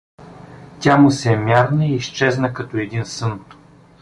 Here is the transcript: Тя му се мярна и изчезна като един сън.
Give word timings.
Тя 0.79 0.97
му 0.97 1.11
се 1.11 1.37
мярна 1.37 1.85
и 1.85 1.95
изчезна 1.95 2.53
като 2.53 2.77
един 2.77 3.05
сън. 3.05 3.45